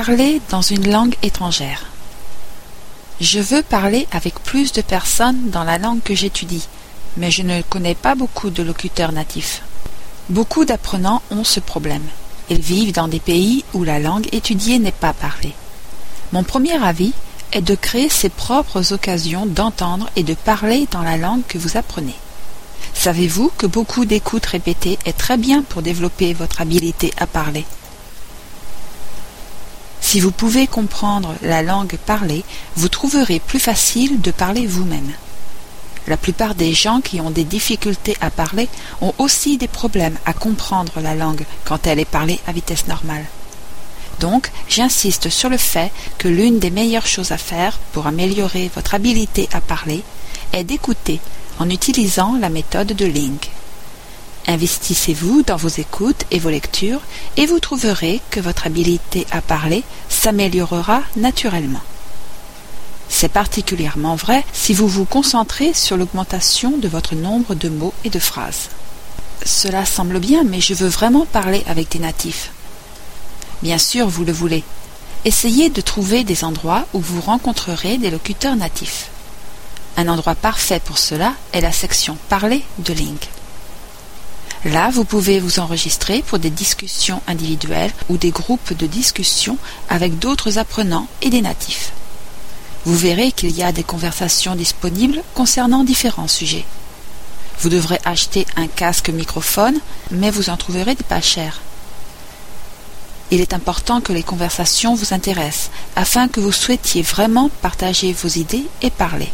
Parler 0.00 0.40
dans 0.50 0.60
une 0.60 0.90
langue 0.90 1.14
étrangère. 1.22 1.86
Je 3.20 3.38
veux 3.38 3.62
parler 3.62 4.08
avec 4.10 4.34
plus 4.40 4.72
de 4.72 4.82
personnes 4.82 5.50
dans 5.50 5.62
la 5.62 5.78
langue 5.78 6.02
que 6.02 6.16
j'étudie, 6.16 6.66
mais 7.16 7.30
je 7.30 7.42
ne 7.42 7.62
connais 7.62 7.94
pas 7.94 8.16
beaucoup 8.16 8.50
de 8.50 8.64
locuteurs 8.64 9.12
natifs. 9.12 9.62
Beaucoup 10.30 10.64
d'apprenants 10.64 11.22
ont 11.30 11.44
ce 11.44 11.60
problème. 11.60 12.02
Ils 12.50 12.60
vivent 12.60 12.92
dans 12.92 13.06
des 13.06 13.20
pays 13.20 13.64
où 13.72 13.84
la 13.84 14.00
langue 14.00 14.26
étudiée 14.32 14.80
n'est 14.80 14.90
pas 14.90 15.12
parlée. 15.12 15.54
Mon 16.32 16.42
premier 16.42 16.84
avis 16.84 17.12
est 17.52 17.62
de 17.62 17.76
créer 17.76 18.08
ses 18.08 18.30
propres 18.30 18.92
occasions 18.92 19.46
d'entendre 19.46 20.10
et 20.16 20.24
de 20.24 20.34
parler 20.34 20.88
dans 20.90 21.02
la 21.02 21.16
langue 21.16 21.46
que 21.46 21.56
vous 21.56 21.76
apprenez. 21.76 22.16
Savez-vous 22.94 23.52
que 23.56 23.68
beaucoup 23.68 24.06
d'écoutes 24.06 24.46
répétées 24.46 24.98
est 25.04 25.16
très 25.16 25.36
bien 25.36 25.62
pour 25.62 25.82
développer 25.82 26.34
votre 26.34 26.60
habileté 26.62 27.12
à 27.16 27.28
parler? 27.28 27.64
Si 30.14 30.20
vous 30.20 30.30
pouvez 30.30 30.68
comprendre 30.68 31.34
la 31.42 31.64
langue 31.64 31.96
parlée, 32.06 32.44
vous 32.76 32.88
trouverez 32.88 33.40
plus 33.40 33.58
facile 33.58 34.20
de 34.20 34.30
parler 34.30 34.64
vous-même. 34.64 35.10
La 36.06 36.16
plupart 36.16 36.54
des 36.54 36.72
gens 36.72 37.00
qui 37.00 37.20
ont 37.20 37.32
des 37.32 37.42
difficultés 37.42 38.16
à 38.20 38.30
parler 38.30 38.68
ont 39.00 39.12
aussi 39.18 39.58
des 39.58 39.66
problèmes 39.66 40.16
à 40.24 40.32
comprendre 40.32 41.00
la 41.00 41.16
langue 41.16 41.44
quand 41.64 41.88
elle 41.88 41.98
est 41.98 42.04
parlée 42.04 42.38
à 42.46 42.52
vitesse 42.52 42.86
normale. 42.86 43.24
Donc, 44.20 44.52
j'insiste 44.68 45.30
sur 45.30 45.48
le 45.48 45.56
fait 45.56 45.90
que 46.16 46.28
l'une 46.28 46.60
des 46.60 46.70
meilleures 46.70 47.08
choses 47.08 47.32
à 47.32 47.36
faire 47.36 47.80
pour 47.92 48.06
améliorer 48.06 48.70
votre 48.72 48.94
habileté 48.94 49.48
à 49.52 49.60
parler 49.60 50.04
est 50.52 50.62
d'écouter 50.62 51.18
en 51.58 51.68
utilisant 51.68 52.36
la 52.38 52.50
méthode 52.50 52.92
de 52.92 53.04
Link. 53.04 53.50
Investissez-vous 54.46 55.42
dans 55.42 55.56
vos 55.56 55.68
écoutes 55.68 56.24
et 56.30 56.38
vos 56.38 56.50
lectures 56.50 57.00
et 57.36 57.46
vous 57.46 57.60
trouverez 57.60 58.20
que 58.30 58.40
votre 58.40 58.66
habileté 58.66 59.26
à 59.30 59.40
parler 59.40 59.82
s'améliorera 60.08 61.02
naturellement. 61.16 61.80
C'est 63.08 63.28
particulièrement 63.28 64.16
vrai 64.16 64.44
si 64.52 64.74
vous 64.74 64.88
vous 64.88 65.04
concentrez 65.04 65.72
sur 65.72 65.96
l'augmentation 65.96 66.76
de 66.76 66.88
votre 66.88 67.14
nombre 67.14 67.54
de 67.54 67.68
mots 67.68 67.94
et 68.04 68.10
de 68.10 68.18
phrases. 68.18 68.68
Cela 69.46 69.86
semble 69.86 70.18
bien, 70.18 70.44
mais 70.44 70.60
je 70.60 70.74
veux 70.74 70.88
vraiment 70.88 71.26
parler 71.26 71.62
avec 71.66 71.90
des 71.90 71.98
natifs. 71.98 72.50
Bien 73.62 73.78
sûr, 73.78 74.08
vous 74.08 74.24
le 74.24 74.32
voulez. 74.32 74.64
Essayez 75.24 75.70
de 75.70 75.80
trouver 75.80 76.22
des 76.22 76.44
endroits 76.44 76.86
où 76.92 77.00
vous 77.00 77.20
rencontrerez 77.20 77.96
des 77.96 78.10
locuteurs 78.10 78.56
natifs. 78.56 79.08
Un 79.96 80.08
endroit 80.08 80.34
parfait 80.34 80.80
pour 80.84 80.98
cela 80.98 81.32
est 81.52 81.60
la 81.60 81.72
section 81.72 82.18
Parler 82.28 82.62
de 82.78 82.92
Link. 82.92 83.28
Là, 84.64 84.88
vous 84.90 85.04
pouvez 85.04 85.40
vous 85.40 85.58
enregistrer 85.58 86.22
pour 86.26 86.38
des 86.38 86.48
discussions 86.48 87.20
individuelles 87.26 87.92
ou 88.08 88.16
des 88.16 88.30
groupes 88.30 88.72
de 88.72 88.86
discussion 88.86 89.58
avec 89.90 90.18
d'autres 90.18 90.56
apprenants 90.56 91.06
et 91.20 91.28
des 91.28 91.42
natifs. 91.42 91.92
Vous 92.86 92.96
verrez 92.96 93.32
qu'il 93.32 93.50
y 93.50 93.62
a 93.62 93.72
des 93.72 93.82
conversations 93.82 94.54
disponibles 94.54 95.22
concernant 95.34 95.84
différents 95.84 96.28
sujets. 96.28 96.64
Vous 97.60 97.68
devrez 97.68 98.00
acheter 98.04 98.46
un 98.56 98.66
casque 98.66 99.10
microphone, 99.10 99.78
mais 100.10 100.30
vous 100.30 100.48
en 100.48 100.56
trouverez 100.56 100.94
des 100.94 101.04
pas 101.04 101.20
chers. 101.20 101.60
Il 103.30 103.40
est 103.40 103.54
important 103.54 104.00
que 104.00 104.12
les 104.12 104.22
conversations 104.22 104.94
vous 104.94 105.12
intéressent, 105.12 105.70
afin 105.96 106.28
que 106.28 106.40
vous 106.40 106.52
souhaitiez 106.52 107.02
vraiment 107.02 107.50
partager 107.62 108.12
vos 108.12 108.28
idées 108.28 108.66
et 108.82 108.90
parler. 108.90 109.30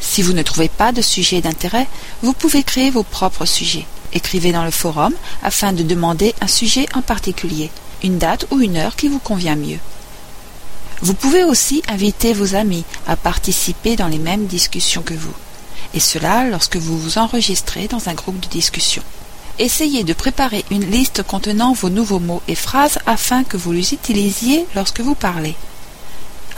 Si 0.00 0.22
vous 0.22 0.32
ne 0.32 0.42
trouvez 0.42 0.68
pas 0.68 0.92
de 0.92 1.02
sujet 1.02 1.40
d'intérêt, 1.40 1.86
vous 2.22 2.32
pouvez 2.32 2.62
créer 2.62 2.90
vos 2.90 3.02
propres 3.02 3.46
sujets. 3.46 3.86
Écrivez 4.12 4.52
dans 4.52 4.64
le 4.64 4.70
forum 4.70 5.12
afin 5.42 5.72
de 5.72 5.82
demander 5.82 6.34
un 6.40 6.46
sujet 6.46 6.86
en 6.94 7.02
particulier, 7.02 7.70
une 8.02 8.18
date 8.18 8.46
ou 8.50 8.60
une 8.60 8.76
heure 8.76 8.96
qui 8.96 9.08
vous 9.08 9.18
convient 9.18 9.56
mieux. 9.56 9.78
Vous 11.02 11.14
pouvez 11.14 11.44
aussi 11.44 11.82
inviter 11.88 12.32
vos 12.32 12.54
amis 12.54 12.84
à 13.06 13.16
participer 13.16 13.96
dans 13.96 14.08
les 14.08 14.18
mêmes 14.18 14.46
discussions 14.46 15.02
que 15.02 15.12
vous, 15.12 15.34
et 15.92 16.00
cela 16.00 16.44
lorsque 16.44 16.76
vous 16.76 16.98
vous 16.98 17.18
enregistrez 17.18 17.88
dans 17.88 18.08
un 18.08 18.14
groupe 18.14 18.40
de 18.40 18.48
discussion. 18.48 19.02
Essayez 19.58 20.04
de 20.04 20.12
préparer 20.12 20.64
une 20.70 20.90
liste 20.90 21.22
contenant 21.22 21.72
vos 21.72 21.90
nouveaux 21.90 22.18
mots 22.18 22.42
et 22.48 22.54
phrases 22.54 22.98
afin 23.06 23.44
que 23.44 23.56
vous 23.56 23.72
les 23.72 23.94
utilisiez 23.94 24.66
lorsque 24.74 25.00
vous 25.00 25.14
parlez. 25.14 25.54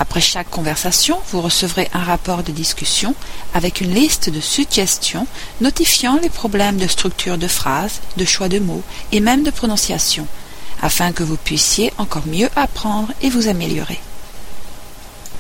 Après 0.00 0.20
chaque 0.20 0.50
conversation, 0.50 1.18
vous 1.32 1.40
recevrez 1.40 1.88
un 1.92 2.04
rapport 2.04 2.44
de 2.44 2.52
discussion 2.52 3.14
avec 3.52 3.80
une 3.80 3.92
liste 3.92 4.30
de 4.30 4.40
suggestions 4.40 5.26
notifiant 5.60 6.20
les 6.22 6.28
problèmes 6.28 6.76
de 6.76 6.86
structure 6.86 7.36
de 7.36 7.48
phrase, 7.48 8.00
de 8.16 8.24
choix 8.24 8.48
de 8.48 8.60
mots 8.60 8.84
et 9.10 9.18
même 9.18 9.42
de 9.42 9.50
prononciation, 9.50 10.26
afin 10.80 11.10
que 11.12 11.24
vous 11.24 11.36
puissiez 11.36 11.92
encore 11.98 12.26
mieux 12.28 12.48
apprendre 12.54 13.12
et 13.22 13.30
vous 13.30 13.48
améliorer. 13.48 14.00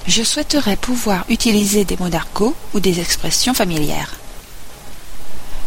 Je 0.08 0.24
souhaiterais 0.24 0.76
pouvoir 0.76 1.24
utiliser 1.28 1.84
des 1.84 1.96
mots 1.98 2.08
d'argot 2.08 2.56
ou 2.74 2.80
des 2.80 2.98
expressions 2.98 3.54
familières. 3.54 4.16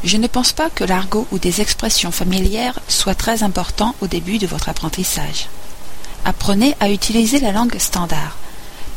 Je 0.03 0.17
ne 0.17 0.27
pense 0.27 0.51
pas 0.51 0.69
que 0.69 0.83
l'argot 0.83 1.27
ou 1.31 1.37
des 1.37 1.61
expressions 1.61 2.11
familières 2.11 2.79
soient 2.87 3.15
très 3.15 3.43
importants 3.43 3.95
au 4.01 4.07
début 4.07 4.39
de 4.39 4.47
votre 4.47 4.67
apprentissage. 4.67 5.47
Apprenez 6.25 6.75
à 6.79 6.89
utiliser 6.89 7.39
la 7.39 7.51
langue 7.51 7.77
standard 7.77 8.35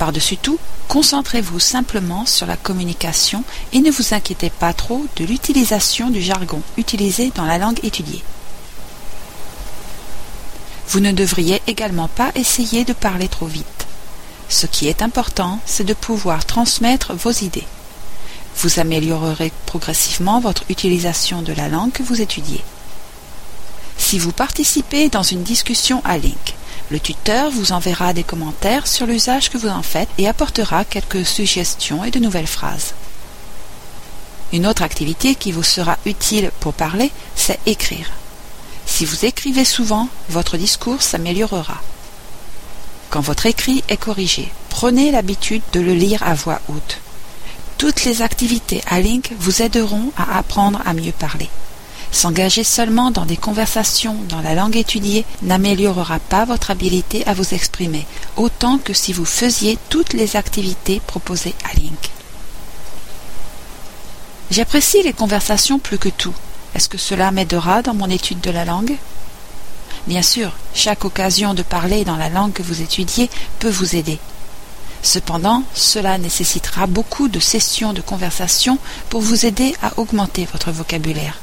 par-dessus 0.04 0.36
tout, 0.36 0.58
concentrez-vous 0.88 1.58
simplement 1.58 2.26
sur 2.26 2.44
la 2.44 2.58
communication 2.58 3.42
et 3.72 3.80
ne 3.80 3.90
vous 3.90 4.12
inquiétez 4.12 4.50
pas 4.50 4.74
trop 4.74 5.06
de 5.16 5.24
l'utilisation 5.24 6.10
du 6.10 6.20
jargon 6.20 6.60
utilisé 6.76 7.32
dans 7.34 7.46
la 7.46 7.56
langue 7.56 7.82
étudiée. 7.82 8.22
Vous 10.88 11.00
ne 11.00 11.10
devriez 11.10 11.62
également 11.66 12.08
pas 12.08 12.32
essayer 12.34 12.84
de 12.84 12.92
parler 12.92 13.28
trop 13.28 13.46
vite. 13.46 13.86
Ce 14.50 14.66
qui 14.66 14.88
est 14.88 15.00
important, 15.00 15.58
c'est 15.64 15.84
de 15.84 15.94
pouvoir 15.94 16.44
transmettre 16.44 17.14
vos 17.14 17.32
idées. 17.32 17.66
Vous 18.58 18.78
améliorerez 18.80 19.52
progressivement 19.64 20.38
votre 20.38 20.64
utilisation 20.68 21.40
de 21.40 21.54
la 21.54 21.70
langue 21.70 21.92
que 21.92 22.02
vous 22.02 22.20
étudiez. 22.20 22.62
Si 23.96 24.18
vous 24.18 24.32
participez 24.32 25.08
dans 25.08 25.22
une 25.22 25.44
discussion 25.44 26.02
à 26.04 26.18
Link, 26.18 26.54
le 26.90 27.00
tuteur 27.00 27.50
vous 27.50 27.72
enverra 27.72 28.12
des 28.12 28.24
commentaires 28.24 28.86
sur 28.86 29.06
l'usage 29.06 29.50
que 29.50 29.58
vous 29.58 29.68
en 29.68 29.82
faites 29.82 30.08
et 30.18 30.28
apportera 30.28 30.84
quelques 30.84 31.24
suggestions 31.24 32.04
et 32.04 32.10
de 32.10 32.18
nouvelles 32.18 32.46
phrases. 32.46 32.94
Une 34.52 34.66
autre 34.66 34.82
activité 34.82 35.34
qui 35.34 35.50
vous 35.50 35.62
sera 35.62 35.98
utile 36.04 36.50
pour 36.60 36.74
parler, 36.74 37.10
c'est 37.34 37.58
écrire. 37.66 38.10
Si 38.86 39.04
vous 39.04 39.24
écrivez 39.24 39.64
souvent, 39.64 40.08
votre 40.28 40.56
discours 40.56 41.02
s'améliorera. 41.02 41.80
Quand 43.10 43.20
votre 43.20 43.46
écrit 43.46 43.82
est 43.88 43.96
corrigé, 43.96 44.52
prenez 44.68 45.10
l'habitude 45.10 45.62
de 45.72 45.80
le 45.80 45.94
lire 45.94 46.22
à 46.22 46.34
voix 46.34 46.60
haute. 46.68 46.98
Toutes 47.78 48.04
les 48.04 48.22
activités 48.22 48.82
à 48.86 49.00
Link 49.00 49.32
vous 49.38 49.62
aideront 49.62 50.12
à 50.16 50.38
apprendre 50.38 50.80
à 50.84 50.94
mieux 50.94 51.12
parler. 51.12 51.48
S'engager 52.14 52.62
seulement 52.62 53.10
dans 53.10 53.24
des 53.24 53.36
conversations 53.36 54.14
dans 54.28 54.40
la 54.40 54.54
langue 54.54 54.76
étudiée 54.76 55.24
n'améliorera 55.42 56.20
pas 56.20 56.44
votre 56.44 56.70
habileté 56.70 57.26
à 57.26 57.34
vous 57.34 57.54
exprimer, 57.54 58.06
autant 58.36 58.78
que 58.78 58.92
si 58.92 59.12
vous 59.12 59.24
faisiez 59.24 59.76
toutes 59.88 60.12
les 60.12 60.36
activités 60.36 61.02
proposées 61.08 61.56
à 61.68 61.74
Link. 61.76 62.10
J'apprécie 64.52 65.02
les 65.02 65.12
conversations 65.12 65.80
plus 65.80 65.98
que 65.98 66.08
tout. 66.08 66.32
Est-ce 66.76 66.88
que 66.88 66.98
cela 66.98 67.32
m'aidera 67.32 67.82
dans 67.82 67.94
mon 67.94 68.08
étude 68.08 68.40
de 68.40 68.52
la 68.52 68.64
langue? 68.64 68.96
Bien 70.06 70.22
sûr, 70.22 70.52
chaque 70.72 71.04
occasion 71.04 71.52
de 71.52 71.64
parler 71.64 72.04
dans 72.04 72.16
la 72.16 72.28
langue 72.28 72.52
que 72.52 72.62
vous 72.62 72.80
étudiez 72.80 73.28
peut 73.58 73.70
vous 73.70 73.96
aider. 73.96 74.20
Cependant, 75.02 75.64
cela 75.74 76.16
nécessitera 76.18 76.86
beaucoup 76.86 77.26
de 77.26 77.40
sessions 77.40 77.92
de 77.92 78.02
conversation 78.02 78.78
pour 79.10 79.20
vous 79.20 79.46
aider 79.46 79.74
à 79.82 79.98
augmenter 79.98 80.46
votre 80.52 80.70
vocabulaire 80.70 81.40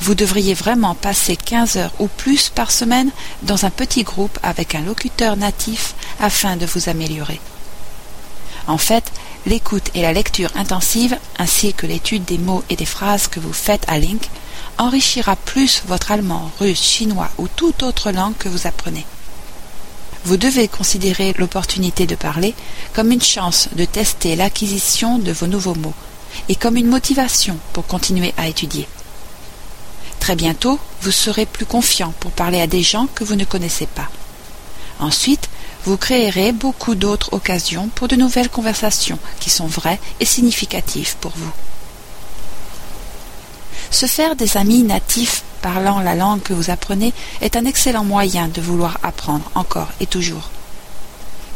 vous 0.00 0.14
devriez 0.14 0.54
vraiment 0.54 0.94
passer 0.94 1.36
15 1.36 1.76
heures 1.76 1.92
ou 1.98 2.08
plus 2.08 2.48
par 2.48 2.70
semaine 2.70 3.10
dans 3.42 3.64
un 3.64 3.70
petit 3.70 4.04
groupe 4.04 4.38
avec 4.42 4.74
un 4.74 4.80
locuteur 4.80 5.36
natif 5.36 5.94
afin 6.20 6.56
de 6.56 6.66
vous 6.66 6.88
améliorer. 6.88 7.40
En 8.66 8.78
fait, 8.78 9.12
l'écoute 9.46 9.90
et 9.94 10.02
la 10.02 10.12
lecture 10.12 10.50
intensive, 10.54 11.16
ainsi 11.38 11.72
que 11.72 11.86
l'étude 11.86 12.24
des 12.24 12.38
mots 12.38 12.62
et 12.68 12.76
des 12.76 12.84
phrases 12.84 13.26
que 13.26 13.40
vous 13.40 13.52
faites 13.52 13.84
à 13.88 13.98
Link, 13.98 14.28
enrichira 14.76 15.36
plus 15.36 15.82
votre 15.86 16.12
allemand, 16.12 16.50
russe, 16.60 16.82
chinois 16.82 17.30
ou 17.38 17.48
toute 17.48 17.82
autre 17.82 18.12
langue 18.12 18.36
que 18.38 18.48
vous 18.48 18.66
apprenez. 18.66 19.06
Vous 20.24 20.36
devez 20.36 20.68
considérer 20.68 21.34
l'opportunité 21.38 22.06
de 22.06 22.14
parler 22.14 22.54
comme 22.92 23.10
une 23.10 23.22
chance 23.22 23.68
de 23.74 23.84
tester 23.84 24.36
l'acquisition 24.36 25.18
de 25.18 25.32
vos 25.32 25.46
nouveaux 25.46 25.74
mots 25.74 25.94
et 26.48 26.54
comme 26.54 26.76
une 26.76 26.88
motivation 26.88 27.56
pour 27.72 27.86
continuer 27.86 28.34
à 28.36 28.46
étudier. 28.48 28.86
Très 30.28 30.36
bientôt, 30.36 30.78
vous 31.00 31.10
serez 31.10 31.46
plus 31.46 31.64
confiant 31.64 32.12
pour 32.20 32.32
parler 32.32 32.60
à 32.60 32.66
des 32.66 32.82
gens 32.82 33.08
que 33.14 33.24
vous 33.24 33.34
ne 33.34 33.46
connaissez 33.46 33.86
pas. 33.86 34.10
Ensuite, 35.00 35.48
vous 35.86 35.96
créerez 35.96 36.52
beaucoup 36.52 36.94
d'autres 36.94 37.32
occasions 37.32 37.88
pour 37.94 38.08
de 38.08 38.16
nouvelles 38.16 38.50
conversations 38.50 39.18
qui 39.40 39.48
sont 39.48 39.68
vraies 39.68 39.98
et 40.20 40.26
significatives 40.26 41.16
pour 41.22 41.32
vous. 41.34 41.50
Se 43.90 44.04
faire 44.04 44.36
des 44.36 44.58
amis 44.58 44.82
natifs 44.82 45.44
parlant 45.62 46.00
la 46.00 46.14
langue 46.14 46.42
que 46.42 46.52
vous 46.52 46.68
apprenez 46.68 47.14
est 47.40 47.56
un 47.56 47.64
excellent 47.64 48.04
moyen 48.04 48.48
de 48.48 48.60
vouloir 48.60 48.98
apprendre 49.02 49.50
encore 49.54 49.88
et 49.98 50.06
toujours. 50.06 50.50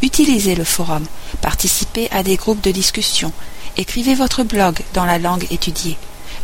Utilisez 0.01 0.55
le 0.55 0.65
forum, 0.65 1.05
participez 1.43 2.11
à 2.11 2.23
des 2.23 2.37
groupes 2.37 2.63
de 2.63 2.71
discussion, 2.71 3.33
écrivez 3.77 4.15
votre 4.15 4.45
blog 4.45 4.79
dans 4.95 5.05
la 5.05 5.19
langue 5.19 5.47
étudiée, 5.51 5.99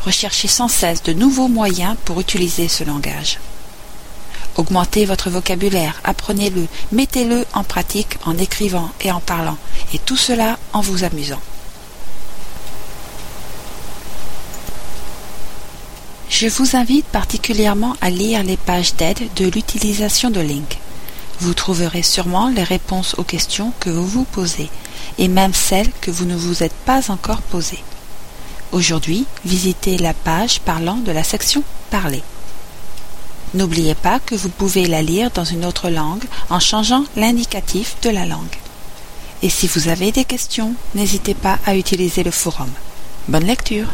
recherchez 0.05 0.49
sans 0.49 0.69
cesse 0.69 1.03
de 1.03 1.13
nouveaux 1.13 1.49
moyens 1.49 1.97
pour 2.05 2.21
utiliser 2.21 2.69
ce 2.69 2.85
langage. 2.85 3.39
Augmentez 4.57 5.05
votre 5.05 5.31
vocabulaire, 5.31 6.01
apprenez-le, 6.03 6.67
mettez-le 6.91 7.47
en 7.55 7.63
pratique 7.63 8.17
en 8.25 8.37
écrivant 8.37 8.91
et 9.01 9.13
en 9.13 9.21
parlant, 9.21 9.57
et 9.95 9.99
tout 9.99 10.17
cela 10.17 10.59
en 10.73 10.81
vous 10.81 11.05
amusant. 11.05 11.41
Je 16.29 16.49
vous 16.49 16.77
invite 16.77 17.07
particulièrement 17.07 17.97
à 18.01 18.11
lire 18.11 18.43
les 18.43 18.57
pages 18.57 18.95
d'aide 18.95 19.29
de 19.37 19.47
l'utilisation 19.47 20.31
de 20.31 20.41
Link. 20.41 20.79
Vous 21.41 21.55
trouverez 21.55 22.03
sûrement 22.03 22.49
les 22.49 22.65
réponses 22.65 23.15
aux 23.17 23.25
questions 23.25 23.73
que 23.81 23.91
vous 23.91 24.07
vous 24.07 24.25
posez, 24.25 24.71
et 25.19 25.29
même 25.29 25.55
celles 25.55 25.91
que 26.01 26.11
vous 26.11 26.25
ne 26.25 26.37
vous 26.37 26.63
êtes 26.63 26.75
pas 26.85 27.11
encore 27.11 27.43
posées. 27.43 27.83
Aujourd'hui, 28.71 29.25
visitez 29.47 29.97
la 29.97 30.13
page 30.13 30.61
parlant 30.61 30.97
de 30.97 31.11
la 31.11 31.25
section 31.25 31.63
Parler. 31.91 32.23
N'oubliez 33.55 33.95
pas 33.95 34.21
que 34.21 34.35
vous 34.35 34.51
pouvez 34.51 34.87
la 34.87 35.01
lire 35.01 35.31
dans 35.31 35.45
une 35.45 35.65
autre 35.65 35.89
langue 35.89 36.25
en 36.51 36.61
changeant 36.61 37.05
l'indicatif 37.17 37.97
de 38.03 38.11
la 38.11 38.27
langue. 38.27 38.57
Et 39.43 39.49
si 39.49 39.69
vous 39.69 39.89
avez 39.89 40.13
des 40.13 40.25
questions, 40.25 40.75
n'hésitez 40.95 41.33
pas 41.33 41.59
à 41.65 41.77
utiliser 41.77 42.23
le 42.23 42.31
forum. 42.31 42.71
Bonne 43.29 43.47
lecture 43.47 43.89